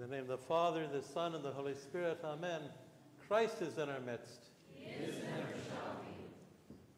In 0.00 0.08
the 0.08 0.14
name 0.14 0.22
of 0.22 0.28
the 0.28 0.46
Father, 0.46 0.86
the 0.86 1.02
Son, 1.02 1.34
and 1.34 1.44
the 1.44 1.50
Holy 1.50 1.74
Spirit, 1.74 2.20
Amen. 2.22 2.60
Christ 3.26 3.60
is 3.60 3.78
in 3.78 3.88
our 3.88 3.98
midst. 3.98 4.44
He 4.72 4.90
is. 4.90 5.16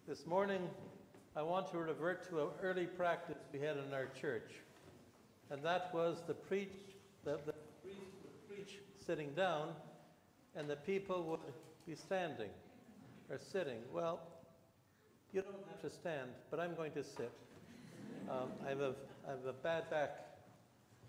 This 0.06 0.26
morning, 0.26 0.60
I 1.34 1.40
want 1.40 1.70
to 1.70 1.78
revert 1.78 2.28
to 2.28 2.40
an 2.42 2.48
early 2.62 2.84
practice 2.84 3.38
we 3.54 3.58
had 3.58 3.78
in 3.78 3.94
our 3.94 4.08
church, 4.20 4.50
and 5.48 5.62
that 5.62 5.94
was 5.94 6.18
the 6.26 6.34
preach, 6.34 6.68
the, 7.24 7.38
the 7.46 7.54
priest 7.82 8.00
would 8.22 8.46
preach 8.46 8.80
sitting 9.06 9.30
down, 9.30 9.68
and 10.54 10.68
the 10.68 10.76
people 10.76 11.22
would 11.22 11.40
be 11.86 11.94
standing 11.94 12.50
or 13.30 13.38
sitting. 13.38 13.78
Well, 13.94 14.20
you 15.32 15.40
don't 15.40 15.54
have 15.70 15.80
to 15.80 15.88
stand, 15.88 16.28
but 16.50 16.60
I'm 16.60 16.74
going 16.74 16.92
to 16.92 17.02
sit. 17.02 17.32
Um, 18.30 18.50
I, 18.66 18.68
have 18.68 18.80
a, 18.80 18.94
I 19.26 19.30
have 19.30 19.46
a 19.48 19.54
bad 19.54 19.88
back, 19.88 20.18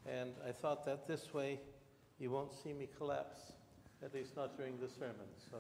and 0.09 0.31
I 0.48 0.53
thought 0.53 0.85
that 0.85 1.05
this 1.05 1.34
way 1.34 1.59
you 2.21 2.30
won't 2.30 2.53
see 2.53 2.71
me 2.71 2.88
collapse, 2.99 3.52
at 4.05 4.13
least 4.13 4.38
not 4.38 4.55
during 4.55 4.77
the 4.77 4.88
sermon. 4.88 5.25
So. 5.49 5.57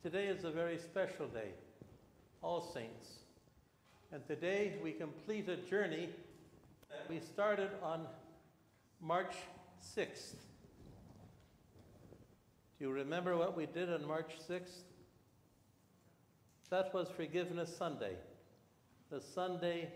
Today 0.00 0.26
is 0.26 0.44
a 0.44 0.52
very 0.52 0.78
special 0.78 1.26
day, 1.26 1.48
All 2.40 2.60
Saints. 2.72 3.08
And 4.12 4.24
today 4.28 4.74
we 4.80 4.92
complete 4.92 5.48
a 5.48 5.56
journey 5.56 6.08
that 6.88 7.10
we 7.10 7.18
started 7.18 7.70
on 7.82 8.06
March 9.00 9.34
6th. 9.96 10.36
Do 12.78 12.84
you 12.84 12.92
remember 12.92 13.36
what 13.36 13.56
we 13.56 13.66
did 13.66 13.92
on 13.92 14.06
March 14.06 14.30
6th? 14.48 14.82
That 16.70 16.94
was 16.94 17.08
Forgiveness 17.08 17.76
Sunday, 17.76 18.14
the 19.10 19.20
Sunday 19.20 19.88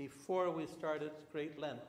before 0.00 0.48
we 0.48 0.64
started 0.64 1.10
Great 1.30 1.60
Lent. 1.60 1.84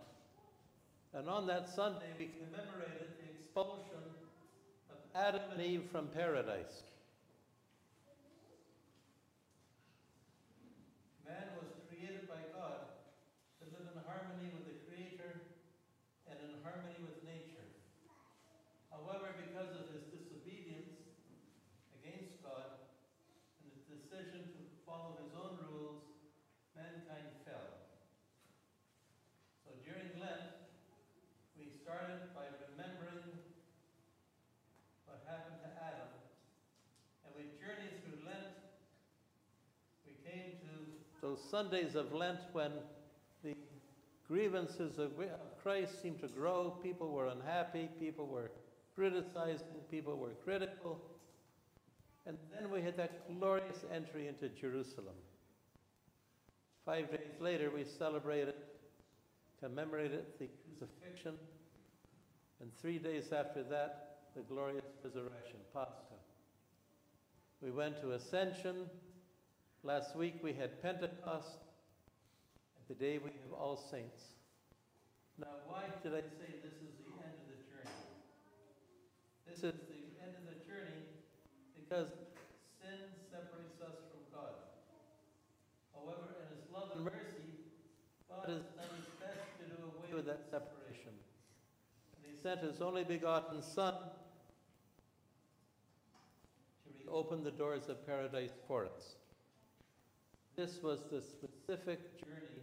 And 1.14 1.30
on 1.30 1.48
that 1.48 1.70
Sunday, 1.70 2.12
we 2.20 2.28
commemorated 2.28 3.08
the 3.16 3.32
expulsion 3.32 4.04
of 4.92 5.00
Adam 5.16 5.40
and 5.56 5.62
Eve 5.64 5.88
from 5.90 6.08
paradise. 6.08 6.84
Man 11.24 11.56
was 11.56 11.72
created 11.88 12.28
by 12.28 12.44
God 12.52 12.84
to 13.64 13.72
live 13.72 13.88
in 13.96 14.04
harmony 14.04 14.52
with 14.60 14.68
the 14.68 14.76
Creator 14.92 15.48
and 16.28 16.36
in 16.36 16.60
harmony 16.68 17.00
with 17.00 17.16
nature. 17.24 17.64
However, 18.92 19.40
because 19.40 19.72
of 19.72 19.88
his 19.96 20.04
disobedience 20.12 21.00
against 22.04 22.44
God 22.44 22.76
and 23.64 23.72
his 23.72 23.88
decision 23.88 24.52
to 24.52 24.60
follow 24.84 25.16
his 25.24 25.32
own 25.32 25.64
rules, 25.72 26.04
mankind 26.76 27.32
fell. 27.48 27.72
So 29.72 29.78
during 29.88 30.12
Lent, 30.20 30.52
we 31.56 31.70
started 31.70 32.34
by 32.34 32.50
remembering 32.68 33.24
what 35.06 35.24
happened 35.30 35.62
to 35.64 35.72
Adam, 35.80 36.12
and 37.24 37.32
we 37.38 37.56
journeyed 37.56 38.02
through 38.04 38.26
Lent. 38.26 38.52
We 40.04 40.18
came 40.28 40.58
to 40.66 40.72
those 41.32 41.40
Sundays 41.50 41.96
of 41.96 42.14
Lent 42.14 42.40
when 42.52 42.72
the 43.44 43.56
grievances 44.28 45.00
of 45.00 45.12
Christ 45.64 46.02
seemed 46.02 46.20
to 46.20 46.28
grow. 46.28 46.78
People 46.84 47.10
were 47.10 47.28
unhappy, 47.28 47.90
people 48.00 48.28
were 48.28 48.52
criticizing, 48.96 49.66
people 49.90 50.18
were 50.18 50.34
critical. 50.44 51.00
And 52.26 52.38
then 52.54 52.70
we 52.70 52.82
had 52.82 52.98
that 52.98 53.40
glorious 53.40 53.86
entry 53.94 54.28
into 54.28 54.50
Jerusalem. 54.50 55.16
Five 56.86 57.10
days 57.12 57.40
later, 57.40 57.72
we 57.74 57.86
celebrated, 57.86 58.56
commemorated 59.62 60.26
the 60.38 60.48
crucifixion, 60.78 61.36
and 62.60 62.70
three 62.82 63.00
days 63.00 63.32
after 63.32 63.64
that, 63.64 64.18
the 64.36 64.42
glorious 64.42 64.84
resurrection, 65.04 65.58
Pascha. 65.74 65.92
We 67.62 67.72
went 67.72 68.02
to 68.02 68.12
Ascension. 68.14 68.88
Last 69.84 70.16
week 70.16 70.36
we 70.44 70.54
had 70.54 70.80
Pentecost. 70.84 71.58
And 72.78 72.86
today 72.86 73.18
we 73.18 73.32
have 73.42 73.54
All 73.58 73.76
Saints. 73.76 74.38
Now, 75.40 75.58
why 75.66 75.90
did 76.04 76.14
I 76.14 76.22
say 76.22 76.62
this 76.62 76.78
is 76.86 77.02
the 77.02 77.10
end 77.18 77.34
of 77.34 77.50
the 77.50 77.66
journey? 77.66 77.98
This 79.50 79.58
is 79.66 79.82
the 79.90 80.06
end 80.22 80.38
of 80.38 80.46
the 80.46 80.62
journey 80.70 81.02
because 81.74 82.14
sin 82.78 83.10
separates 83.34 83.82
us 83.82 84.06
from 84.14 84.22
God. 84.30 84.54
However, 85.98 86.30
in 86.30 86.54
His 86.54 86.70
love 86.70 86.94
and 86.94 87.02
mercy, 87.02 87.74
God 88.30 88.54
has 88.54 88.62
done 88.78 88.94
His 89.02 89.10
best 89.18 89.50
to 89.58 89.66
do 89.66 89.82
away 89.98 90.14
with 90.14 90.30
that 90.30 90.46
separation. 90.46 91.18
And 92.14 92.22
He 92.30 92.38
sent 92.38 92.62
His 92.62 92.86
only 92.86 93.04
begotten 93.04 93.64
Son 93.64 93.98
to 96.86 96.90
reopen 97.02 97.44
the 97.44 97.50
doors 97.50 97.90
of 97.90 98.06
paradise 98.06 98.54
for 98.68 98.86
us. 98.86 99.18
This 100.62 100.78
was 100.84 101.00
the 101.12 101.24
specific 101.24 102.20
journey, 102.20 102.62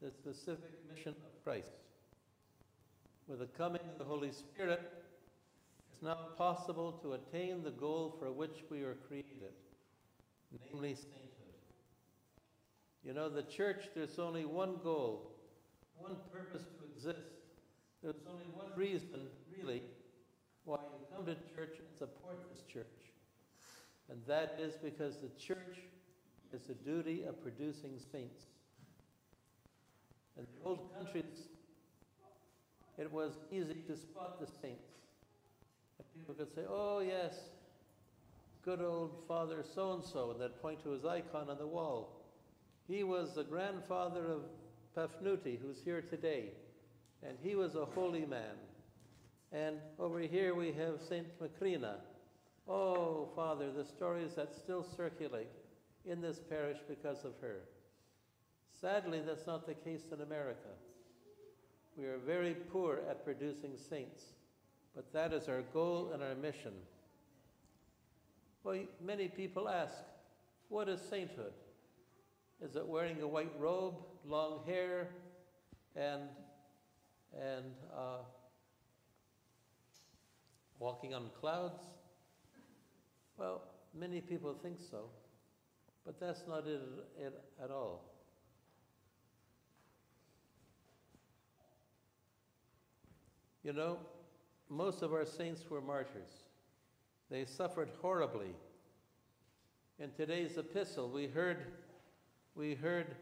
the 0.00 0.10
specific 0.10 0.70
mission 0.90 1.14
of 1.26 1.44
Christ. 1.44 1.74
With 3.28 3.40
the 3.40 3.48
coming 3.48 3.82
of 3.82 3.98
the 3.98 4.04
Holy 4.04 4.32
Spirit, 4.32 4.80
it's 5.92 6.02
now 6.02 6.16
possible 6.38 6.92
to 7.02 7.12
attain 7.12 7.62
the 7.62 7.70
goal 7.70 8.16
for 8.18 8.32
which 8.32 8.64
we 8.70 8.82
were 8.82 8.96
created, 9.06 9.52
namely 10.72 10.94
sainthood. 10.94 11.60
You 13.04 13.12
know, 13.12 13.28
the 13.28 13.42
church, 13.42 13.90
there's 13.94 14.18
only 14.18 14.46
one 14.46 14.76
goal, 14.82 15.30
one 15.98 16.16
purpose 16.32 16.62
to 16.62 16.96
exist. 16.96 17.28
There's 18.02 18.22
only 18.26 18.46
one 18.54 18.68
reason, 18.74 19.20
really, 19.54 19.82
why 20.64 20.78
you 20.78 21.14
come 21.14 21.26
to 21.26 21.34
church 21.54 21.76
and 21.78 21.88
support 21.98 22.38
this 22.50 22.62
church. 22.72 22.86
And 24.08 24.18
that 24.26 24.58
is 24.58 24.76
because 24.82 25.18
the 25.18 25.28
church 25.38 25.80
has 26.54 26.62
the 26.68 26.74
duty 26.88 27.24
of 27.28 27.42
producing 27.42 27.98
saints. 28.12 28.44
In 30.38 30.44
the 30.44 30.68
old 30.68 30.94
countries, 30.96 31.48
it 32.96 33.12
was 33.12 33.32
easy 33.50 33.82
to 33.88 33.96
spot 33.96 34.38
the 34.40 34.46
saints. 34.62 34.86
And 35.98 36.06
people 36.14 36.34
could 36.34 36.54
say, 36.54 36.62
oh, 36.68 37.00
yes, 37.00 37.34
good 38.64 38.80
old 38.80 39.24
Father 39.26 39.64
so 39.74 39.94
and 39.94 40.04
so, 40.04 40.30
and 40.30 40.40
they'd 40.40 40.62
point 40.62 40.80
to 40.84 40.90
his 40.90 41.04
icon 41.04 41.50
on 41.50 41.58
the 41.58 41.66
wall. 41.66 42.22
He 42.86 43.02
was 43.02 43.34
the 43.34 43.44
grandfather 43.44 44.24
of 44.24 44.42
Pafnuti, 44.96 45.58
who's 45.60 45.80
here 45.84 46.02
today, 46.02 46.50
and 47.26 47.36
he 47.42 47.56
was 47.56 47.74
a 47.74 47.84
holy 47.84 48.26
man. 48.26 48.54
And 49.50 49.78
over 49.98 50.20
here 50.20 50.54
we 50.54 50.70
have 50.72 51.00
Saint 51.08 51.26
Macrina. 51.40 51.96
Oh, 52.68 53.28
Father, 53.34 53.72
the 53.72 53.84
stories 53.84 54.34
that 54.36 54.54
still 54.54 54.86
circulate 54.96 55.48
in 56.06 56.20
this 56.20 56.40
parish 56.48 56.78
because 56.88 57.24
of 57.24 57.32
her. 57.40 57.60
Sadly, 58.80 59.22
that's 59.26 59.46
not 59.46 59.66
the 59.66 59.74
case 59.74 60.02
in 60.12 60.20
America. 60.20 60.68
We 61.96 62.06
are 62.06 62.18
very 62.18 62.54
poor 62.54 63.00
at 63.08 63.24
producing 63.24 63.76
saints, 63.76 64.24
but 64.94 65.12
that 65.12 65.32
is 65.32 65.48
our 65.48 65.62
goal 65.72 66.10
and 66.12 66.22
our 66.22 66.34
mission. 66.34 66.72
Well, 68.64 68.80
many 69.00 69.28
people 69.28 69.68
ask, 69.68 69.94
what 70.68 70.88
is 70.88 71.00
sainthood? 71.00 71.52
Is 72.62 72.76
it 72.76 72.86
wearing 72.86 73.20
a 73.20 73.28
white 73.28 73.52
robe, 73.58 73.94
long 74.26 74.60
hair, 74.66 75.08
and, 75.94 76.22
and 77.38 77.64
uh, 77.96 78.22
walking 80.78 81.14
on 81.14 81.30
clouds? 81.38 81.82
Well, 83.36 83.62
many 83.94 84.20
people 84.20 84.54
think 84.62 84.78
so, 84.90 85.10
but 86.04 86.20
that's 86.20 86.44
not 86.46 86.64
it, 86.66 87.32
at 87.62 87.70
all. 87.70 88.04
You 93.62 93.72
know, 93.72 93.98
most 94.68 95.02
of 95.02 95.12
our 95.12 95.24
saints 95.24 95.70
were 95.70 95.80
martyrs. 95.80 96.44
They 97.30 97.46
suffered 97.46 97.88
horribly. 98.02 98.54
In 99.98 100.10
today's 100.10 100.58
epistle, 100.58 101.08
we 101.08 101.26
heard, 101.26 101.64
we 102.54 102.74
heard 102.74 103.14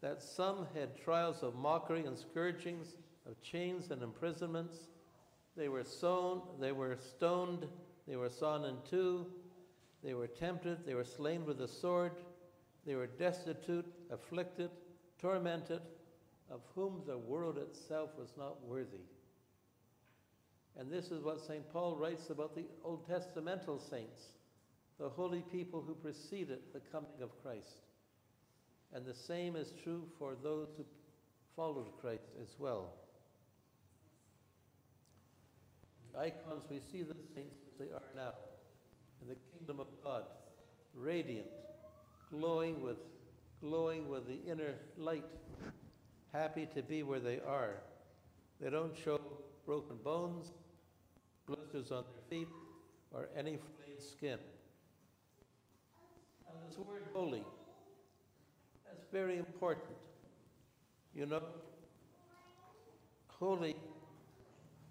that 0.00 0.22
some 0.22 0.66
had 0.74 0.96
trials 0.96 1.42
of 1.42 1.56
mockery 1.56 2.04
and 2.06 2.16
scourgings, 2.16 2.94
of 3.26 3.40
chains 3.42 3.90
and 3.90 4.02
imprisonments. 4.02 4.76
They 5.56 5.68
were 5.68 5.84
sown, 5.84 6.42
they 6.60 6.70
were 6.70 6.96
stoned, 6.96 7.66
they 8.06 8.14
were 8.14 8.30
sawn 8.30 8.64
in 8.64 8.76
two, 8.88 9.26
they 10.04 10.14
were 10.14 10.28
tempted, 10.28 10.86
they 10.86 10.94
were 10.94 11.04
slain 11.04 11.44
with 11.44 11.60
a 11.60 11.68
sword, 11.68 12.12
they 12.88 12.94
were 12.94 13.06
destitute, 13.06 13.84
afflicted, 14.10 14.70
tormented, 15.20 15.82
of 16.50 16.60
whom 16.74 17.02
the 17.06 17.18
world 17.18 17.58
itself 17.58 18.08
was 18.18 18.30
not 18.38 18.64
worthy. 18.66 19.04
And 20.78 20.90
this 20.90 21.10
is 21.10 21.22
what 21.22 21.38
St. 21.38 21.70
Paul 21.70 21.96
writes 21.96 22.30
about 22.30 22.54
the 22.54 22.64
Old 22.82 23.06
Testamental 23.06 23.78
saints, 23.90 24.22
the 24.98 25.10
holy 25.10 25.42
people 25.52 25.84
who 25.86 25.94
preceded 25.94 26.60
the 26.72 26.80
coming 26.90 27.20
of 27.20 27.30
Christ. 27.42 27.82
And 28.94 29.04
the 29.04 29.14
same 29.14 29.54
is 29.54 29.74
true 29.82 30.04
for 30.18 30.34
those 30.42 30.68
who 30.78 30.86
followed 31.54 31.88
Christ 32.00 32.30
as 32.40 32.54
well. 32.58 32.94
The 36.14 36.20
icons, 36.20 36.64
we 36.70 36.80
see 36.90 37.02
the 37.02 37.16
saints 37.34 37.56
as 37.66 37.78
they 37.78 37.92
are 37.92 38.00
now 38.16 38.32
in 39.20 39.28
the 39.28 39.36
kingdom 39.52 39.78
of 39.78 39.88
God, 40.02 40.22
radiant, 40.94 41.48
glowing 42.30 42.82
with, 42.82 42.98
glowing 43.60 44.08
with 44.08 44.26
the 44.26 44.38
inner 44.50 44.74
light, 44.96 45.24
happy 46.32 46.68
to 46.74 46.82
be 46.82 47.02
where 47.02 47.20
they 47.20 47.40
are. 47.40 47.74
They 48.60 48.70
don't 48.70 48.94
show 48.96 49.20
broken 49.64 49.96
bones, 50.02 50.52
blisters 51.46 51.90
on 51.90 52.04
their 52.12 52.22
feet, 52.40 52.48
or 53.12 53.28
any 53.36 53.56
flayed 53.56 54.02
skin. 54.02 54.38
And 56.48 56.56
this 56.68 56.78
word 56.78 57.04
holy, 57.12 57.44
that's 58.86 59.04
very 59.12 59.38
important. 59.38 59.96
You 61.14 61.26
know, 61.26 61.42
holy, 63.28 63.76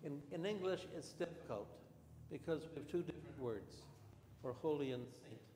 in, 0.03 0.19
in 0.31 0.45
English 0.45 0.81
it's 0.95 1.09
difficult 1.09 1.67
because 2.31 2.61
we 2.61 2.81
have 2.81 2.91
two 2.91 3.01
different 3.01 3.39
words 3.39 3.81
for 4.41 4.53
holy 4.61 4.91
and 4.91 5.05
saint. 5.23 5.46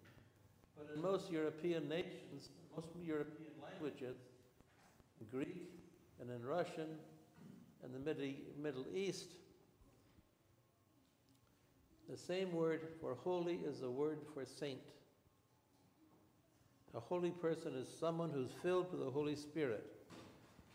But 0.81 0.95
in 0.95 1.01
most 1.01 1.31
European 1.31 1.87
nations, 1.87 2.49
most 2.75 2.87
European 3.03 3.51
languages, 3.61 4.17
in 5.19 5.27
Greek 5.27 5.69
and 6.19 6.29
in 6.31 6.43
Russian 6.45 6.87
and 7.83 7.93
the 7.93 7.99
Middle, 8.61 8.85
East, 8.93 9.27
the 12.09 12.17
same 12.17 12.51
word 12.51 12.81
for 12.99 13.15
holy 13.23 13.59
is 13.65 13.79
the 13.81 13.89
word 13.89 14.19
for 14.33 14.45
saint. 14.45 14.79
A 16.95 16.99
holy 16.99 17.31
person 17.31 17.73
is 17.75 17.87
someone 17.99 18.31
who's 18.31 18.51
filled 18.61 18.91
with 18.91 19.01
the 19.01 19.11
Holy 19.11 19.35
Spirit, 19.35 19.85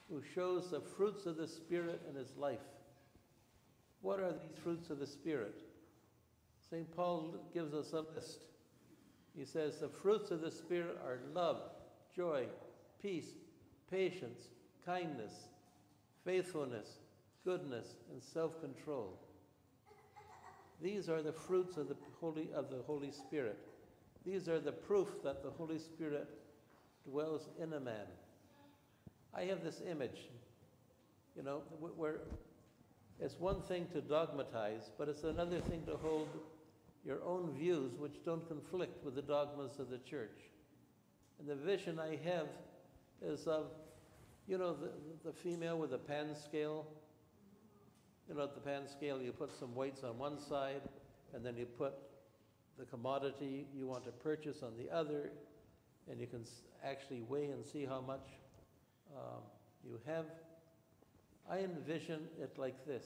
who 0.09 0.23
shows 0.35 0.71
the 0.71 0.81
fruits 0.81 1.27
of 1.27 1.37
the 1.37 1.49
Spirit 1.49 2.01
in 2.09 2.15
his 2.15 2.37
life. 2.37 2.61
What 4.01 4.21
are 4.21 4.33
these 4.33 4.59
fruits 4.63 4.89
of 4.91 4.99
the 4.99 5.07
Spirit? 5.07 5.63
St. 6.71 6.91
Paul 6.95 7.35
gives 7.53 7.75
us 7.75 7.93
a 7.93 8.01
list. 8.15 8.45
He 9.37 9.45
says, 9.45 9.79
The 9.79 9.89
fruits 9.89 10.31
of 10.31 10.41
the 10.41 10.51
Spirit 10.51 10.99
are 11.05 11.19
love, 11.35 11.61
joy, 12.15 12.47
peace, 13.03 13.35
patience, 13.91 14.49
kindness, 14.85 15.33
faithfulness, 16.25 16.99
goodness, 17.45 17.97
and 18.13 18.23
self 18.23 18.61
control. 18.61 19.19
These 20.83 21.09
are 21.09 21.23
the 21.23 21.33
fruits 21.33 21.77
of 21.77 21.89
the 21.89 21.97
Holy, 22.21 22.49
of 22.55 22.71
the 22.71 22.83
Holy 22.87 23.11
Spirit. 23.11 23.59
These 24.25 24.49
are 24.49 24.59
the 24.59 24.73
proof 24.73 25.23
that 25.23 25.43
the 25.43 25.51
Holy 25.51 25.79
Spirit 25.79 26.29
dwells 27.09 27.49
in 27.63 27.73
a 27.73 27.81
man. 27.81 28.07
I 29.33 29.43
have 29.45 29.63
this 29.63 29.83
image, 29.89 30.29
you 31.37 31.43
know, 31.43 31.63
where 31.97 32.21
it's 33.21 33.39
one 33.39 33.63
thing 33.63 33.87
to 33.93 34.01
dogmatize, 34.01 34.91
but 34.99 35.09
it's 35.09 35.25
another 35.25 35.61
thing 35.61 35.85
to 35.87 35.97
hold 35.97 36.29
your 37.07 37.23
own 37.25 37.53
views 37.53 37.93
which 37.99 38.25
don't 38.25 38.47
conflict 38.49 39.05
with 39.05 39.15
the 39.15 39.23
dogmas 39.23 39.79
of 39.79 39.89
the 39.89 39.99
church. 39.99 40.41
And 41.39 41.49
the 41.49 41.55
vision 41.55 42.01
I 42.01 42.19
have 42.29 42.49
is 43.23 43.47
of, 43.47 43.67
you 44.49 44.59
know, 44.59 44.75
the, 44.75 44.91
the 45.25 45.33
female 45.33 45.79
with 45.79 45.91
the 45.91 45.99
pan 45.99 46.35
scale. 46.35 46.87
You 48.29 48.35
know, 48.35 48.43
at 48.43 48.55
the 48.55 48.61
pan 48.61 48.89
scale, 48.89 49.23
you 49.23 49.31
put 49.31 49.57
some 49.57 49.75
weights 49.75 50.03
on 50.03 50.19
one 50.19 50.41
side, 50.41 50.83
and 51.33 51.47
then 51.47 51.57
you 51.57 51.65
put 51.65 51.95
the 52.77 52.85
commodity 52.85 53.67
you 53.75 53.87
want 53.87 54.05
to 54.05 54.11
purchase 54.11 54.63
on 54.63 54.73
the 54.77 54.91
other, 54.95 55.31
and 56.11 56.21
you 56.21 56.27
can 56.27 56.45
actually 56.85 57.23
weigh 57.23 57.51
and 57.51 57.65
see 57.65 57.85
how 57.85 58.01
much 58.01 58.27
um, 59.17 59.43
you 59.85 60.01
have. 60.07 60.25
I 61.49 61.59
envision 61.59 62.23
it 62.41 62.59
like 62.59 62.85
this. 62.85 63.05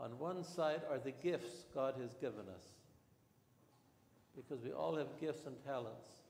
On 0.00 0.18
one 0.18 0.42
side 0.42 0.82
are 0.90 0.98
the 0.98 1.12
gifts 1.12 1.64
God 1.74 1.94
has 2.00 2.14
given 2.14 2.48
us, 2.48 2.64
because 4.34 4.62
we 4.64 4.72
all 4.72 4.96
have 4.96 5.08
gifts 5.20 5.46
and 5.46 5.54
talents. 5.64 6.22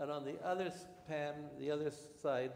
And 0.00 0.10
on 0.10 0.24
the 0.24 0.36
other 0.46 0.72
pan, 1.08 1.34
the 1.58 1.70
other 1.70 1.90
side, 2.22 2.52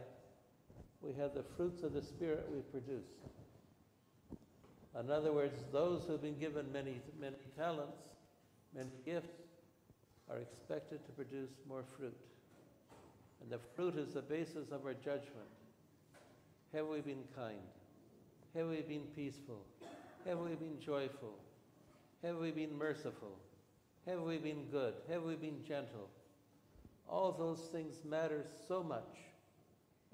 we 1.03 1.13
have 1.15 1.35
the 1.35 1.43
fruits 1.57 1.83
of 1.83 1.93
the 1.93 2.03
Spirit 2.03 2.49
we 2.53 2.61
produce. 2.61 3.11
In 4.99 5.11
other 5.11 5.33
words, 5.33 5.65
those 5.73 6.05
who've 6.07 6.23
been 6.23 6.39
given 6.39 6.71
many, 6.73 7.01
many 7.21 7.37
talents, 7.57 7.99
many 8.75 8.91
gifts, 9.05 9.41
are 10.31 10.39
expected 10.39 11.05
to 11.05 11.13
produce 11.13 11.51
more 11.69 11.83
fruit. 11.97 12.17
And 13.41 13.51
the 13.51 13.59
fruit 13.75 13.97
is 13.97 14.15
the 14.15 14.23
basis 14.23 14.71
of 14.71 14.87
our 14.87 14.95
judgment. 14.95 15.51
Have 16.73 16.87
we 16.87 17.01
been 17.01 17.25
kind? 17.35 17.59
Have 18.55 18.69
we 18.69 18.83
been 18.83 19.07
peaceful? 19.17 19.65
Have 20.27 20.39
we 20.39 20.55
been 20.55 20.79
joyful? 20.81 21.35
Have 22.23 22.37
we 22.37 22.53
been 22.53 22.77
merciful? 22.77 23.37
Have 24.07 24.21
we 24.21 24.39
been 24.39 24.65
good? 24.71 24.95
Have 25.11 25.23
we 25.23 25.35
been 25.35 25.65
gentle? 25.67 26.09
All 27.09 27.33
those 27.33 27.61
things 27.73 28.05
matter 28.09 28.45
so 28.69 28.83
much. 28.83 29.19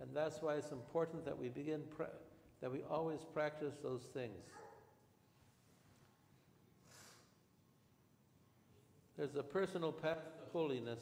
And 0.00 0.08
that's 0.14 0.40
why 0.40 0.54
it's 0.54 0.70
important 0.70 1.24
that 1.24 1.38
we 1.38 1.48
begin, 1.48 1.82
that 2.60 2.72
we 2.72 2.80
always 2.90 3.20
practice 3.34 3.74
those 3.82 4.02
things. 4.14 4.44
There's 9.18 9.34
a 9.36 9.42
personal 9.42 9.92
path 9.92 10.18
to 10.38 10.52
holiness, 10.52 11.00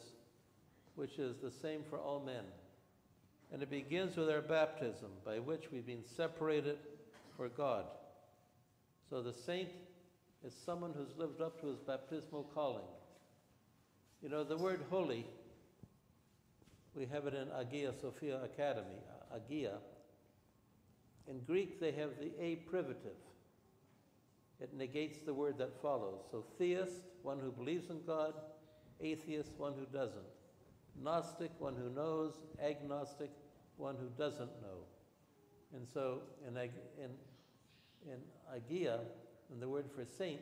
which 0.95 1.19
is 1.19 1.37
the 1.37 1.51
same 1.51 1.81
for 1.89 1.99
all 1.99 2.19
men. 2.19 2.43
And 3.53 3.61
it 3.61 3.69
begins 3.69 4.17
with 4.17 4.29
our 4.29 4.41
baptism, 4.41 5.09
by 5.23 5.39
which 5.39 5.71
we've 5.71 5.85
been 5.85 6.03
separated 6.03 6.77
for 7.37 7.47
God. 7.47 7.85
So 9.09 9.21
the 9.21 9.33
saint 9.33 9.69
is 10.45 10.53
someone 10.65 10.93
who's 10.95 11.17
lived 11.17 11.41
up 11.41 11.59
to 11.61 11.67
his 11.67 11.79
baptismal 11.79 12.49
calling. 12.53 12.85
You 14.21 14.29
know, 14.29 14.43
the 14.43 14.57
word 14.57 14.81
holy, 14.89 15.25
we 16.95 17.05
have 17.05 17.27
it 17.27 17.33
in 17.33 17.47
Agia 17.47 17.93
Sophia 17.99 18.43
Academy, 18.43 18.97
uh, 19.31 19.37
Agia. 19.37 19.75
In 21.27 21.39
Greek, 21.41 21.79
they 21.79 21.91
have 21.91 22.11
the 22.19 22.31
a 22.43 22.55
privative. 22.55 23.17
It 24.59 24.73
negates 24.73 25.19
the 25.19 25.33
word 25.33 25.57
that 25.59 25.79
follows. 25.81 26.21
So, 26.31 26.43
theist, 26.57 27.01
one 27.21 27.39
who 27.39 27.51
believes 27.51 27.89
in 27.89 27.99
God, 28.07 28.33
atheist, 28.99 29.51
one 29.57 29.73
who 29.73 29.85
doesn't. 29.95 30.25
Gnostic, 31.03 31.51
one 31.59 31.75
who 31.75 31.89
knows, 31.91 32.33
agnostic, 32.63 33.29
one 33.77 33.95
who 33.99 34.07
doesn't 34.17 34.49
know. 34.61 34.79
And 35.75 35.87
so, 35.87 36.21
in, 36.47 36.57
in 36.57 37.11
in 38.05 38.19
agia, 38.53 38.99
in 39.51 39.59
the 39.59 39.67
word 39.67 39.85
for 39.95 40.05
saint, 40.05 40.41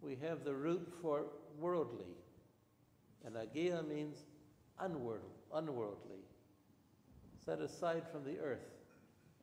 we 0.00 0.16
have 0.22 0.44
the 0.44 0.54
root 0.54 0.88
for 1.02 1.24
worldly. 1.58 2.16
And 3.24 3.34
agia 3.34 3.86
means 3.86 4.16
unworldly, 4.78 5.28
unworldly, 5.54 6.24
set 7.44 7.60
aside 7.60 8.04
from 8.10 8.24
the 8.24 8.38
earth. 8.38 8.70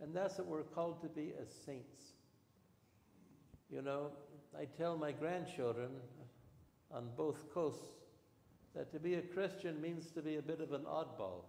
And 0.01 0.13
that's 0.15 0.37
what 0.37 0.47
we're 0.47 0.63
called 0.63 1.01
to 1.01 1.07
be 1.07 1.33
as 1.41 1.47
saints. 1.65 2.13
You 3.69 3.81
know, 3.81 4.11
I 4.57 4.65
tell 4.77 4.97
my 4.97 5.11
grandchildren 5.11 5.89
on 6.91 7.09
both 7.17 7.53
coasts 7.53 8.05
that 8.75 8.91
to 8.93 8.99
be 8.99 9.15
a 9.15 9.21
Christian 9.21 9.81
means 9.81 10.11
to 10.11 10.21
be 10.21 10.37
a 10.37 10.41
bit 10.41 10.61
of 10.61 10.71
an 10.71 10.83
oddball 10.83 11.43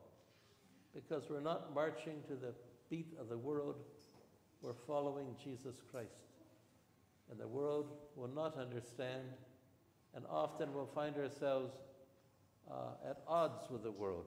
because 0.95 1.25
we're 1.31 1.41
not 1.41 1.75
marching 1.75 2.23
to 2.27 2.35
the 2.35 2.55
beat 2.91 3.15
of 3.21 3.29
the 3.29 3.39
world 3.39 3.77
we're 4.63 4.73
following 4.87 5.35
Jesus 5.43 5.77
Christ. 5.91 6.29
And 7.31 7.39
the 7.39 7.47
world 7.47 7.93
will 8.17 8.29
not 8.29 8.57
understand, 8.57 9.25
and 10.15 10.25
often 10.31 10.73
we'll 10.73 10.87
find 10.95 11.17
ourselves 11.17 11.75
uh, 12.71 13.09
at 13.09 13.19
odds 13.27 13.71
with 13.71 13.83
the 13.83 13.91
world. 13.91 14.27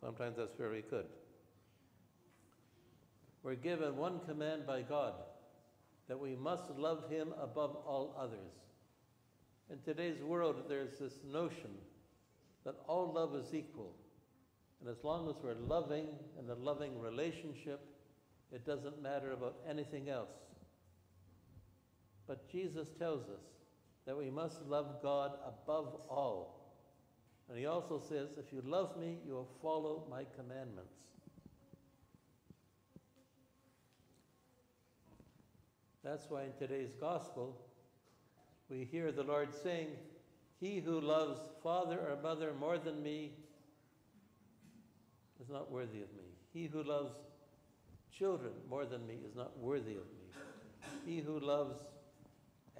Sometimes 0.00 0.36
that's 0.36 0.54
very 0.54 0.84
good. 0.88 1.06
We're 3.42 3.54
given 3.54 3.96
one 3.96 4.20
command 4.26 4.66
by 4.66 4.82
God 4.82 5.14
that 6.08 6.18
we 6.18 6.36
must 6.36 6.70
love 6.76 7.10
Him 7.10 7.34
above 7.40 7.76
all 7.86 8.14
others. 8.18 8.52
In 9.70 9.78
today's 9.80 10.22
world, 10.22 10.64
there's 10.68 10.98
this 10.98 11.14
notion 11.24 11.70
that 12.64 12.74
all 12.86 13.12
love 13.12 13.34
is 13.34 13.54
equal. 13.54 13.94
And 14.80 14.90
as 14.90 15.02
long 15.02 15.28
as 15.28 15.36
we're 15.42 15.54
loving 15.54 16.06
in 16.38 16.50
a 16.50 16.54
loving 16.54 17.00
relationship, 17.00 17.80
it 18.52 18.66
doesn't 18.66 19.02
matter 19.02 19.32
about 19.32 19.56
anything 19.68 20.08
else. 20.08 20.30
But 22.26 22.50
Jesus 22.50 22.88
tells 22.98 23.22
us 23.24 23.44
that 24.06 24.16
we 24.16 24.30
must 24.30 24.62
love 24.66 25.02
God 25.02 25.32
above 25.46 26.00
all. 26.08 26.74
And 27.48 27.58
he 27.58 27.66
also 27.66 27.98
says, 27.98 28.30
if 28.38 28.52
you 28.52 28.62
love 28.64 28.98
me, 28.98 29.18
you 29.26 29.32
will 29.32 29.48
follow 29.60 30.06
my 30.10 30.24
commandments. 30.36 30.94
That's 36.04 36.28
why 36.28 36.44
in 36.44 36.52
today's 36.58 36.94
gospel, 37.00 37.56
we 38.68 38.88
hear 38.90 39.12
the 39.12 39.22
Lord 39.22 39.54
saying, 39.62 39.88
He 40.60 40.80
who 40.80 41.00
loves 41.00 41.38
father 41.62 41.98
or 41.98 42.20
mother 42.20 42.52
more 42.58 42.78
than 42.78 43.02
me 43.02 43.32
is 45.40 45.48
not 45.48 45.70
worthy 45.70 46.02
of 46.02 46.12
me. 46.16 46.24
He 46.52 46.66
who 46.66 46.82
loves 46.82 47.12
children 48.22 48.52
more 48.70 48.86
than 48.86 49.04
me 49.04 49.14
is 49.28 49.34
not 49.34 49.50
worthy 49.58 49.96
of 49.96 50.06
me. 50.16 50.28
He 51.04 51.18
who 51.18 51.40
loves 51.40 51.74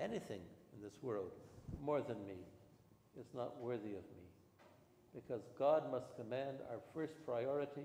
anything 0.01 0.41
in 0.73 0.81
this 0.81 0.93
world 1.03 1.33
more 1.83 2.01
than 2.01 2.25
me 2.29 2.39
is 3.19 3.27
not 3.35 3.61
worthy 3.61 3.95
of 3.95 4.05
me. 4.15 4.29
Because 5.13 5.43
God 5.59 5.91
must 5.91 6.15
command 6.17 6.59
our 6.71 6.79
first 6.95 7.15
priority, 7.27 7.83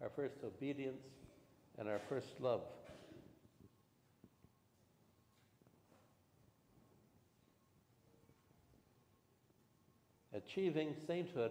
our 0.00 0.10
first 0.14 0.36
obedience, 0.44 1.02
and 1.76 1.88
our 1.88 2.00
first 2.08 2.28
love. 2.38 2.60
Achieving 10.32 10.94
sainthood 11.08 11.50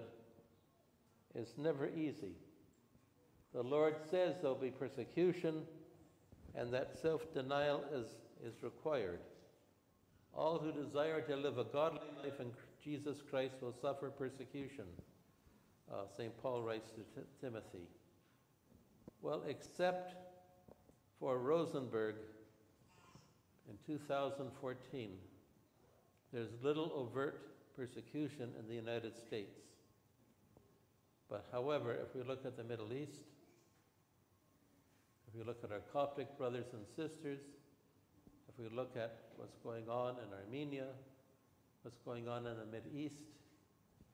is 1.36 1.50
never 1.58 1.90
easy. 1.90 2.36
The 3.56 3.64
Lord 3.64 3.96
says 4.12 4.36
there'll 4.42 4.58
be 4.58 4.70
persecution 4.70 5.62
and 6.56 6.74
that 6.74 6.94
self 7.02 7.34
denial 7.34 7.86
is, 7.94 8.08
is 8.46 8.62
required. 8.62 9.22
All 10.34 10.60
who 10.60 10.74
desire 10.74 11.22
to 11.22 11.38
live 11.38 11.58
a 11.58 11.64
godly 11.64 12.02
life 12.22 12.42
in 12.42 12.52
Jesus 12.84 13.20
Christ 13.30 13.56
will 13.62 13.72
suffer 13.72 14.10
persecution, 14.10 14.84
uh, 15.90 16.02
St. 16.18 16.38
Paul 16.42 16.64
writes 16.64 16.90
to 16.92 16.98
T- 16.98 17.28
Timothy. 17.40 17.88
Well, 19.22 19.42
except 19.48 20.16
for 21.18 21.40
Rosenberg 21.40 22.16
in 23.70 23.78
2014, 23.88 25.12
there's 26.34 26.50
little 26.62 26.92
overt 26.94 27.56
persecution 27.78 28.50
in 28.60 28.68
the 28.68 28.76
United 28.76 29.18
States. 29.18 29.62
But 31.30 31.46
however, 31.54 31.94
if 31.94 32.14
we 32.14 32.22
look 32.22 32.46
at 32.46 32.58
the 32.58 32.64
Middle 32.64 32.92
East, 32.92 33.22
we 35.38 35.44
look 35.44 35.64
at 35.64 35.72
our 35.72 35.82
Coptic 35.92 36.38
brothers 36.38 36.68
and 36.74 36.86
sisters, 36.88 37.40
if 38.48 38.58
we 38.58 38.76
look 38.76 38.96
at 38.96 39.20
what's 39.36 39.58
going 39.58 39.90
on 39.90 40.16
in 40.16 40.46
Armenia, 40.46 40.88
what's 41.82 41.98
going 41.98 42.28
on 42.28 42.48
in 42.48 42.56
the 42.72 42.98
East, 42.98 43.24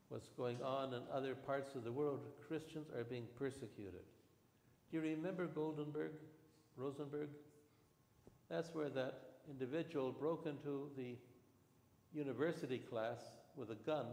what's 0.10 0.30
going 0.30 0.62
on 0.64 0.94
in 0.94 1.02
other 1.14 1.36
parts 1.36 1.76
of 1.76 1.84
the 1.84 1.92
world, 1.92 2.22
Christians 2.48 2.88
are 2.98 3.04
being 3.04 3.28
persecuted. 3.38 4.02
Do 4.90 4.98
you 4.98 5.02
remember 5.02 5.48
Goldenberg, 5.48 6.12
Rosenberg? 6.76 7.30
That's 8.50 8.74
where 8.74 8.90
that 8.90 9.22
individual 9.50 10.12
broke 10.12 10.46
into 10.46 10.90
the 10.98 11.16
university 12.14 12.80
class 12.80 13.20
with 13.56 13.70
a 13.70 13.76
gun, 13.76 14.08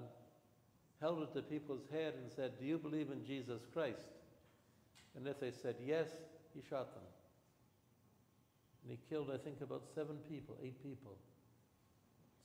held 1.00 1.23
it 1.23 1.33
to 1.35 1.43
people's 1.43 1.88
head, 1.91 2.15
and 2.23 2.31
said, 2.31 2.53
Do 2.61 2.67
you 2.67 2.79
believe 2.79 3.11
in 3.11 3.25
Jesus 3.25 3.62
Christ? 3.73 4.09
And 5.17 5.27
if 5.27 5.41
they 5.41 5.50
said 5.50 5.77
yes, 5.85 6.09
he 6.59 6.69
shot 6.69 6.95
them. 6.95 7.05
And 8.83 8.91
he 8.91 8.99
killed, 9.09 9.31
I 9.33 9.38
think, 9.38 9.61
about 9.61 9.83
seven 9.95 10.17
people, 10.29 10.57
eight 10.62 10.83
people. 10.83 11.17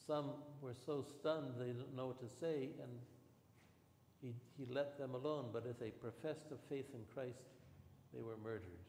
Some 0.05 0.31
were 0.61 0.75
so 0.85 1.05
stunned 1.19 1.53
they 1.57 1.67
didn't 1.67 1.95
know 1.95 2.07
what 2.07 2.19
to 2.19 2.29
say, 2.39 2.69
and 2.81 2.91
he, 4.21 4.33
he 4.57 4.65
let 4.71 4.97
them 4.99 5.15
alone. 5.15 5.49
But 5.53 5.65
if 5.69 5.79
they 5.79 5.89
professed 5.89 6.51
a 6.51 6.57
faith 6.69 6.93
in 6.93 7.01
Christ, 7.13 7.43
they 8.13 8.21
were 8.21 8.37
murdered. 8.43 8.83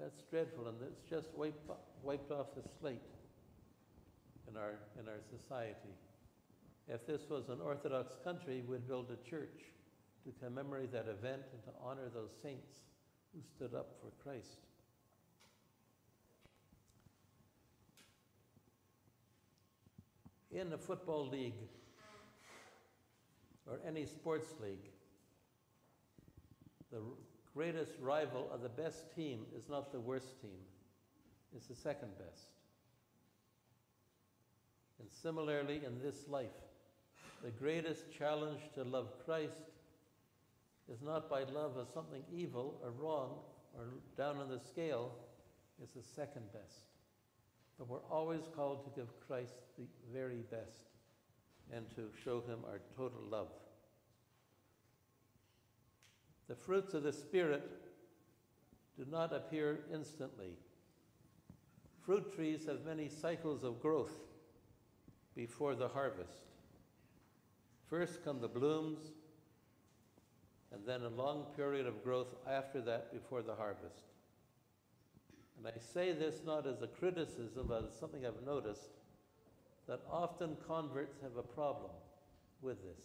That's 0.00 0.22
dreadful, 0.30 0.68
and 0.68 0.76
it's 0.82 1.02
just 1.08 1.28
wiped, 1.36 1.68
wiped 2.02 2.30
off 2.30 2.54
the 2.56 2.62
slate 2.80 3.02
in 4.48 4.56
our, 4.56 4.78
in 4.98 5.08
our 5.08 5.20
society. 5.28 5.94
If 6.88 7.06
this 7.06 7.22
was 7.28 7.48
an 7.48 7.60
Orthodox 7.60 8.14
country, 8.24 8.62
we'd 8.66 8.88
build 8.88 9.10
a 9.10 9.28
church 9.28 9.60
to 10.24 10.32
commemorate 10.44 10.92
that 10.92 11.08
event 11.08 11.42
and 11.52 11.62
to 11.64 11.70
honor 11.84 12.08
those 12.14 12.30
saints 12.42 12.82
who 13.34 13.42
stood 13.42 13.74
up 13.74 13.94
for 14.00 14.10
Christ. 14.22 14.58
In 20.50 20.72
a 20.72 20.78
football 20.78 21.28
league 21.28 21.54
or 23.66 23.78
any 23.86 24.04
sports 24.04 24.54
league, 24.62 24.90
the 26.90 27.00
greatest 27.54 27.92
rival 28.00 28.50
of 28.52 28.60
the 28.60 28.68
best 28.68 29.14
team 29.14 29.46
is 29.56 29.68
not 29.68 29.92
the 29.92 30.00
worst 30.00 30.40
team, 30.42 30.60
it's 31.56 31.68
the 31.68 31.74
second 31.74 32.10
best. 32.18 32.48
And 35.00 35.08
similarly, 35.10 35.80
in 35.86 36.02
this 36.02 36.28
life, 36.28 36.50
the 37.42 37.50
greatest 37.50 38.04
challenge 38.16 38.60
to 38.74 38.84
love 38.84 39.08
Christ 39.24 39.71
is 40.90 41.02
not 41.02 41.28
by 41.28 41.44
love 41.44 41.76
of 41.76 41.88
something 41.92 42.22
evil 42.32 42.80
or 42.82 42.90
wrong 42.90 43.38
or 43.74 43.84
down 44.16 44.38
on 44.38 44.48
the 44.48 44.58
scale, 44.58 45.12
it's 45.82 45.94
the 45.94 46.02
second 46.02 46.52
best. 46.52 46.84
But 47.78 47.88
we're 47.88 48.04
always 48.10 48.42
called 48.54 48.84
to 48.84 48.90
give 49.00 49.08
Christ 49.26 49.54
the 49.78 49.84
very 50.12 50.42
best 50.50 50.90
and 51.72 51.88
to 51.96 52.10
show 52.22 52.40
him 52.40 52.60
our 52.66 52.80
total 52.96 53.22
love. 53.30 53.48
The 56.48 56.54
fruits 56.54 56.94
of 56.94 57.02
the 57.02 57.12
Spirit 57.12 57.62
do 58.96 59.06
not 59.10 59.32
appear 59.32 59.80
instantly. 59.92 60.50
Fruit 62.04 62.34
trees 62.34 62.66
have 62.66 62.84
many 62.84 63.08
cycles 63.08 63.64
of 63.64 63.80
growth 63.80 64.12
before 65.34 65.74
the 65.74 65.88
harvest. 65.88 66.42
First 67.88 68.24
come 68.24 68.40
the 68.40 68.48
blooms, 68.48 69.12
and 70.72 70.82
then 70.86 71.02
a 71.02 71.08
long 71.08 71.44
period 71.56 71.86
of 71.86 72.02
growth 72.02 72.34
after 72.48 72.80
that 72.80 73.12
before 73.12 73.42
the 73.42 73.54
harvest. 73.54 74.04
And 75.58 75.66
I 75.66 75.78
say 75.78 76.12
this 76.12 76.42
not 76.44 76.66
as 76.66 76.82
a 76.82 76.86
criticism, 76.86 77.66
but 77.68 77.84
as 77.84 77.98
something 77.98 78.26
I've 78.26 78.44
noticed 78.44 78.90
that 79.86 80.00
often 80.10 80.56
converts 80.66 81.16
have 81.22 81.36
a 81.36 81.42
problem 81.42 81.90
with 82.62 82.78
this 82.82 83.04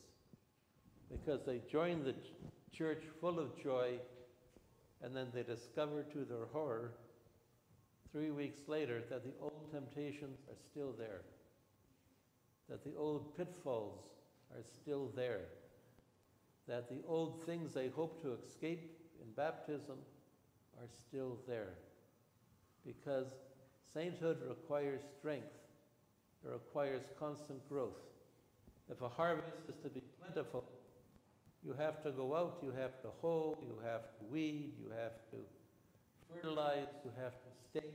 because 1.12 1.45
they 1.45 1.62
join 1.69 2.03
the 2.03 2.13
ch- 2.13 2.33
church 2.71 3.03
full 3.19 3.39
of 3.39 3.62
joy 3.62 3.93
and 5.01 5.15
then 5.15 5.27
they 5.33 5.43
discover 5.43 6.03
to 6.03 6.19
their 6.19 6.45
horror 6.51 6.91
three 8.12 8.31
weeks 8.31 8.62
later 8.67 9.03
that 9.09 9.24
the 9.24 9.33
old 9.41 9.71
temptations 9.71 10.39
are 10.50 10.57
still 10.71 10.93
there, 10.97 11.21
that 12.69 12.83
the 12.83 12.95
old 12.97 13.38
pitfalls 13.38 14.00
are 14.55 14.63
still 14.63 15.12
there, 15.15 15.45
that 16.67 16.89
the 16.89 17.00
old 17.07 17.45
things 17.45 17.74
they 17.74 17.88
hope 17.89 18.21
to 18.21 18.33
escape 18.33 18.97
in 19.21 19.31
baptism 19.36 19.97
are 20.79 20.88
still 20.88 21.38
there. 21.47 21.74
Because 22.86 23.27
sainthood 23.93 24.38
requires 24.47 25.01
strength, 25.17 25.57
it 26.45 26.50
requires 26.50 27.03
constant 27.19 27.67
growth. 27.69 27.97
If 28.89 29.01
a 29.01 29.09
harvest 29.09 29.57
is 29.67 29.75
to 29.83 29.89
be 29.89 30.01
plentiful, 30.19 30.63
you 31.65 31.74
have 31.77 32.01
to 32.03 32.12
go 32.12 32.36
out, 32.36 32.59
you 32.63 32.71
have 32.79 33.01
to 33.01 33.09
hoe, 33.21 33.57
you 33.62 33.77
have 33.83 34.03
to 34.19 34.25
weed, 34.31 34.74
you 34.79 34.89
have 34.91 35.13
to 35.31 35.38
fertilize, 36.31 36.88
you 37.03 37.12
have 37.21 37.33
to 37.33 37.50
stake 37.69 37.93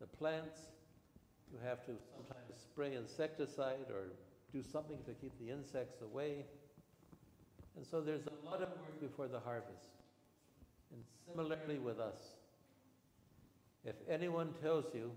the 0.00 0.06
plants, 0.06 0.58
you 1.50 1.58
have 1.64 1.84
to 1.86 1.92
sometimes 2.14 2.60
spray 2.60 2.94
insecticide 2.94 3.86
or 3.90 4.12
do 4.52 4.62
something 4.62 4.98
to 5.06 5.12
keep 5.14 5.32
the 5.40 5.50
insects 5.50 6.02
away. 6.02 6.44
And 7.76 7.86
so 7.86 8.00
there's 8.00 8.26
a 8.26 8.46
lot 8.46 8.62
of 8.62 8.68
work 8.68 9.00
before 9.00 9.28
the 9.28 9.40
harvest. 9.40 9.90
And 10.92 11.02
similarly 11.26 11.78
with 11.78 11.98
us, 11.98 12.18
if 13.84 13.96
anyone 14.08 14.54
tells 14.62 14.94
you 14.94 15.10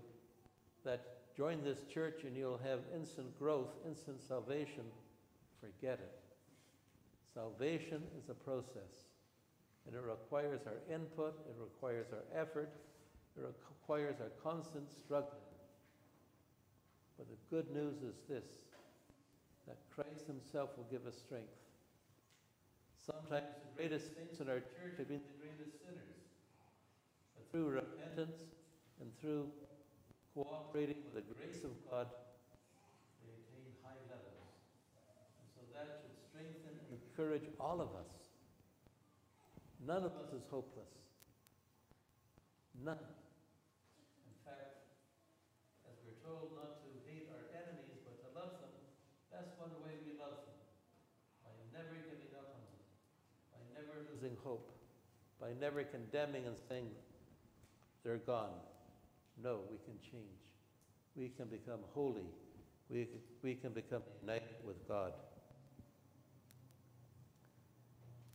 that 0.84 1.18
join 1.36 1.62
this 1.62 1.84
church 1.92 2.24
and 2.24 2.36
you'll 2.36 2.60
have 2.64 2.80
instant 2.94 3.38
growth, 3.38 3.68
instant 3.86 4.20
salvation, 4.20 4.84
forget 5.60 6.00
it. 6.00 6.20
Salvation 7.32 8.02
is 8.18 8.28
a 8.28 8.34
process, 8.34 9.06
and 9.86 9.94
it 9.94 10.02
requires 10.02 10.62
our 10.66 10.80
input, 10.92 11.38
it 11.48 11.54
requires 11.60 12.06
our 12.12 12.40
effort, 12.40 12.70
it 13.36 13.44
requires 13.70 14.16
our 14.20 14.30
constant 14.42 14.90
struggling. 14.90 15.40
But 17.16 17.28
the 17.28 17.56
good 17.56 17.70
news 17.72 18.02
is 18.02 18.16
this 18.28 18.44
that 19.66 19.76
Christ 19.94 20.26
Himself 20.26 20.70
will 20.76 20.86
give 20.90 21.06
us 21.06 21.16
strength. 21.18 21.67
Sometimes 23.08 23.56
the 23.64 23.72
greatest 23.72 24.12
saints 24.12 24.36
in 24.36 24.52
our 24.52 24.60
church 24.60 25.00
have 25.00 25.08
been 25.08 25.24
the 25.24 25.40
greatest 25.40 25.80
sinners. 25.80 26.20
But 27.32 27.48
through 27.48 27.80
repentance 27.80 28.36
and 29.00 29.08
through 29.16 29.48
cooperating 30.36 31.00
with 31.08 31.16
the 31.16 31.24
grace 31.32 31.64
of 31.64 31.72
God, 31.88 32.12
they 33.24 33.32
attain 33.32 33.72
high 33.80 33.96
levels. 34.12 34.52
And 35.40 35.48
so 35.56 35.64
that 35.72 36.04
should 36.04 36.20
strengthen 36.20 36.76
and 36.84 37.00
encourage 37.00 37.48
all 37.56 37.80
of 37.80 37.96
us. 37.96 38.28
None 39.80 40.04
of 40.04 40.12
us 40.20 40.28
is 40.36 40.44
hopeless. 40.52 40.92
None. 42.84 43.00
In 43.00 44.36
fact, 44.44 44.84
as 45.88 45.96
we're 46.04 46.20
told 46.20 46.52
not 46.60 46.84
to 46.84 46.90
hate 47.08 47.32
our 47.32 47.48
enemies 47.56 48.04
but 48.04 48.20
to 48.20 48.28
love 48.36 48.60
them, 48.60 48.74
that's 49.32 49.56
one 49.56 49.72
way 49.80 49.96
we 50.04 50.20
love 50.20 50.44
them. 50.44 50.60
By 51.40 51.56
never 51.72 51.96
giving 52.04 52.36
up 52.36 52.52
on 52.52 52.62
them, 52.68 52.82
by 53.50 53.60
never 53.74 54.06
losing 54.06 54.18
losing 54.18 54.36
hope, 54.42 54.66
by 55.40 55.48
never 55.60 55.84
condemning 55.84 56.46
and 56.46 56.56
saying, 56.68 56.86
they're 58.04 58.16
gone. 58.16 58.50
No, 59.42 59.60
we 59.70 59.76
can 59.78 59.94
change. 60.02 60.40
We 61.16 61.28
can 61.28 61.46
become 61.46 61.80
holy. 61.94 62.26
We, 62.88 63.08
we 63.42 63.54
can 63.54 63.72
become 63.72 64.02
united 64.22 64.56
with 64.64 64.86
God. 64.88 65.12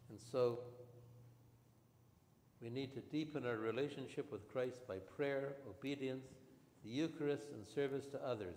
And 0.09 0.19
so, 0.31 0.59
we 2.61 2.69
need 2.69 2.93
to 2.93 3.01
deepen 3.01 3.45
our 3.45 3.57
relationship 3.57 4.31
with 4.31 4.47
Christ 4.51 4.87
by 4.87 4.97
prayer, 5.17 5.55
obedience, 5.67 6.27
the 6.85 6.91
Eucharist, 6.91 7.47
and 7.53 7.65
service 7.67 8.05
to 8.07 8.25
others. 8.25 8.55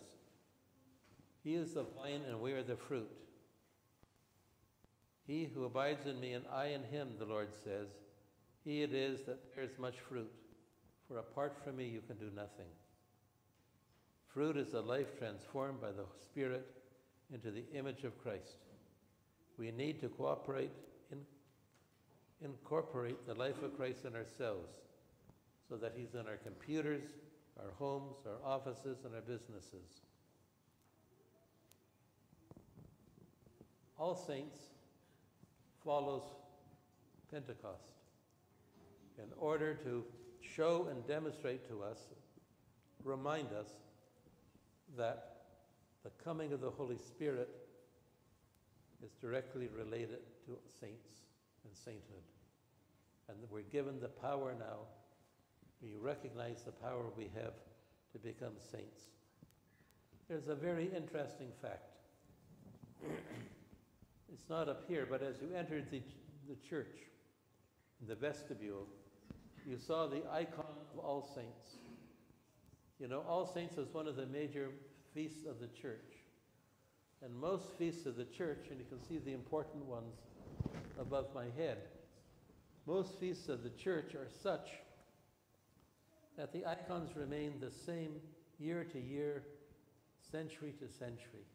He 1.43 1.55
is 1.55 1.75
the 1.75 1.85
vine, 1.85 2.23
and 2.29 2.41
we 2.41 2.53
are 2.53 2.63
the 2.63 2.77
fruit. 2.77 3.11
He 5.27 5.49
who 5.53 5.65
abides 5.65 6.07
in 6.07 6.21
me, 6.21 6.35
and 6.35 6.45
I 6.53 6.67
in 6.67 6.85
him, 6.85 7.15
the 7.19 7.25
Lord 7.25 7.49
says, 7.65 7.89
he 8.67 8.83
it 8.83 8.93
is 8.93 9.23
that 9.27 9.55
bears 9.55 9.79
much 9.79 9.95
fruit. 10.09 10.31
For 11.07 11.19
apart 11.19 11.57
from 11.63 11.77
me, 11.77 11.85
you 11.87 12.03
can 12.05 12.17
do 12.17 12.31
nothing. 12.35 12.67
Fruit 14.27 14.57
is 14.57 14.75
a 14.75 14.81
life 14.81 15.17
transformed 15.17 15.81
by 15.81 15.93
the 15.93 16.05
Spirit 16.25 16.67
into 17.33 17.53
the 17.53 17.63
image 17.73 18.03
of 18.03 18.21
Christ. 18.21 18.57
We 19.57 19.71
need 19.71 20.01
to 20.01 20.09
cooperate, 20.09 20.73
in, 21.13 21.19
incorporate 22.45 23.25
the 23.25 23.35
life 23.35 23.63
of 23.63 23.77
Christ 23.77 24.05
in 24.05 24.17
ourselves 24.17 24.69
so 25.69 25.77
that 25.77 25.93
He's 25.97 26.15
in 26.15 26.27
our 26.27 26.37
computers, 26.37 27.05
our 27.61 27.71
homes, 27.79 28.17
our 28.27 28.45
offices, 28.45 28.99
and 29.05 29.15
our 29.15 29.21
businesses. 29.21 30.03
All 33.97 34.17
Saints 34.17 34.59
follows 35.85 36.25
Pentecost 37.31 37.96
in 39.19 39.31
order 39.39 39.75
to 39.75 40.05
show 40.41 40.89
and 40.91 41.07
demonstrate 41.07 41.69
to 41.69 41.83
us, 41.83 41.99
remind 43.05 43.49
us 43.53 43.69
that 44.97 45.37
the 46.05 46.11
coming 46.23 46.53
of 46.53 46.61
the 46.61 46.71
Holy 46.71 46.99
Spirit 46.99 47.49
is 49.05 49.13
directly 49.21 49.69
related 49.77 50.21
to 50.47 50.59
saints 50.81 51.09
and 51.65 51.75
sainthood. 51.75 52.23
And 53.29 53.43
that 53.43 53.51
we're 53.51 53.63
given 53.63 54.01
the 54.01 54.09
power 54.09 54.55
now, 54.59 54.87
we 55.83 55.95
recognize 56.01 56.63
the 56.63 56.73
power 56.73 57.05
we 57.17 57.29
have 57.35 57.55
to 58.13 58.19
become 58.19 58.53
saints. 58.71 59.03
There's 60.29 60.49
a 60.49 60.55
very 60.55 60.85
interesting 60.97 61.49
fact. 61.61 61.97
it's 64.33 64.49
not 64.49 64.69
up 64.69 64.85
here, 64.89 65.07
but 65.09 65.23
as 65.23 65.37
you 65.41 65.49
entered 65.57 65.91
the, 65.91 66.01
the 66.49 66.57
church, 66.69 66.97
in 68.01 68.09
the 68.09 68.15
vestibule, 68.15 68.87
you 69.67 69.77
saw 69.77 70.07
the 70.07 70.23
icon 70.33 70.77
of 70.93 70.99
All 71.01 71.29
Saints. 71.35 71.79
You 73.01 73.09
know, 73.09 73.25
All 73.29 73.51
Saints 73.53 73.77
is 73.77 73.93
one 73.93 74.07
of 74.07 74.15
the 74.15 74.27
major 74.27 74.71
feasts 75.13 75.45
of 75.45 75.59
the 75.59 75.67
church. 75.67 76.15
And 77.23 77.35
most 77.35 77.65
feasts 77.77 78.07
of 78.07 78.17
the 78.17 78.25
church, 78.25 78.67
and 78.71 78.79
you 78.79 78.87
can 78.89 79.03
see 79.03 79.19
the 79.19 79.33
important 79.33 79.85
ones 79.85 80.15
above 81.01 81.27
my 81.35 81.47
head, 81.57 81.79
most 82.87 83.19
feasts 83.19 83.49
of 83.49 83.65
the 83.65 83.71
church 83.71 84.15
are 84.15 84.29
such 84.43 84.69
that 86.37 86.53
the 86.53 86.65
icons 86.65 87.17
remain 87.17 87.55
the 87.61 87.71
same 87.71 88.13
year 88.59 88.85
to 88.85 89.01
year, 89.01 89.43
century 90.31 90.73
to 90.79 90.89
century, 90.89 91.47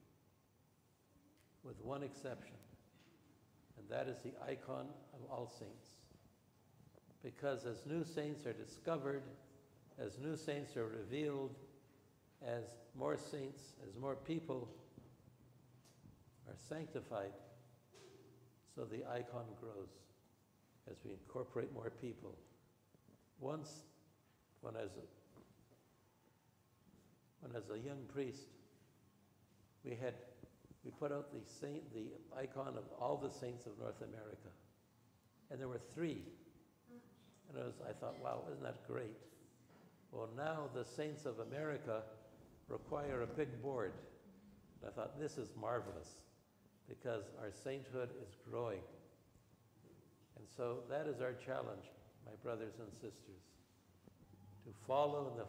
with 1.64 1.80
one 1.82 2.04
exception, 2.04 2.56
and 3.78 3.88
that 3.90 4.08
is 4.10 4.18
the 4.24 4.34
icon 4.46 4.88
of 5.14 5.32
All 5.32 5.50
Saints 5.58 6.01
because 7.24 7.66
as 7.66 7.86
new 7.86 8.04
saints 8.04 8.46
are 8.46 8.54
discovered, 8.54 9.24
as 10.00 10.18
new 10.20 10.36
saints 10.36 10.76
are 10.76 10.88
revealed, 10.88 11.56
as 12.46 12.64
more 12.98 13.18
saints, 13.18 13.74
as 13.88 13.96
more 14.00 14.16
people 14.16 14.68
are 16.48 16.56
sanctified, 16.68 17.34
so 18.76 18.86
the 18.86 19.06
icon 19.12 19.46
grows 19.60 19.90
as 20.90 20.98
we 21.06 21.12
incorporate 21.12 21.72
more 21.74 21.92
people. 22.02 22.36
Once, 23.40 23.82
when 24.62 24.76
I 24.76 24.82
was 24.82 24.92
a, 24.98 25.06
when 27.42 27.56
I 27.56 27.60
was 27.60 27.70
a 27.70 27.86
young 27.86 28.04
priest, 28.14 28.48
we 29.84 29.92
had 29.92 30.14
we 30.84 30.90
put 30.92 31.12
out 31.12 31.32
the 31.32 31.40
saint, 31.60 31.94
the 31.94 32.06
icon 32.36 32.70
of 32.70 32.84
all 33.00 33.18
the 33.18 33.30
saints 33.30 33.68
of 33.68 33.78
North 33.80 34.02
America, 34.02 34.50
and 35.52 35.60
there 35.60 35.68
were 35.68 35.82
three 35.94 36.24
and 37.56 37.66
was, 37.66 37.74
I 37.88 37.94
thought, 37.94 38.16
wow, 38.22 38.44
isn't 38.52 38.64
that 38.64 38.88
great? 38.88 39.18
Well, 40.12 40.30
now 40.36 40.70
the 40.74 40.84
Saints 40.84 41.26
of 41.26 41.40
America 41.40 42.04
require 42.68 43.22
a 43.22 43.28
big 43.28 43.62
board. 43.62 43.94
And 44.82 44.90
I 44.90 44.94
thought, 44.94 45.20
this 45.20 45.38
is 45.38 45.50
marvelous 45.60 46.10
because 46.88 47.24
our 47.40 47.52
sainthood 47.64 48.10
is 48.22 48.36
growing. 48.50 48.82
And 50.38 50.46
so 50.58 50.80
that 50.90 51.08
is 51.08 51.22
our 51.22 51.34
challenge, 51.34 51.86
my 52.26 52.34
brothers 52.44 52.74
and 52.80 52.92
sisters, 52.94 53.44
to 54.66 54.72
follow 54.88 55.32
in 55.32 55.38
the 55.38 55.46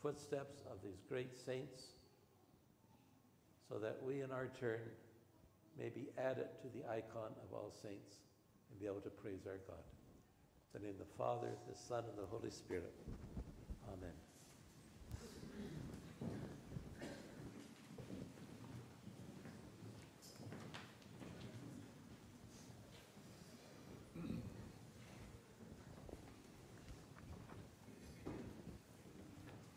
footsteps 0.00 0.62
of 0.70 0.78
these 0.82 1.00
great 1.08 1.36
saints 1.36 1.82
so 3.68 3.78
that 3.78 3.98
we, 4.02 4.22
in 4.22 4.30
our 4.30 4.48
turn, 4.60 4.80
may 5.78 5.88
be 5.88 6.06
added 6.18 6.46
to 6.62 6.68
the 6.78 6.88
icon 6.88 7.32
of 7.42 7.52
all 7.52 7.72
saints 7.82 8.16
and 8.70 8.80
be 8.80 8.86
able 8.86 9.00
to 9.00 9.10
praise 9.10 9.46
our 9.46 9.58
God. 9.66 9.82
The 10.74 10.80
name 10.80 10.90
of 10.90 10.98
the 10.98 11.14
Father, 11.16 11.46
the 11.70 11.78
Son, 11.78 12.02
and 12.08 12.18
the 12.18 12.26
Holy 12.28 12.50
Spirit. 12.50 12.92
Amen. 13.86 14.10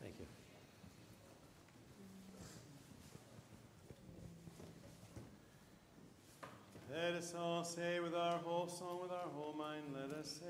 Thank 0.02 0.16
you. 0.20 0.26
Let 6.92 7.14
us 7.14 7.36
all 7.38 7.64
say 7.64 8.00
with 8.00 8.16
our 8.16 8.40
whole 8.40 8.68
soul, 8.68 9.02
with 9.04 9.12
our 9.12 9.30
whole 9.36 9.54
mind, 9.54 9.84
let 9.94 10.10
us 10.18 10.40
say. 10.42 10.48